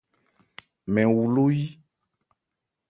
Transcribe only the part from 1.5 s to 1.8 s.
yí.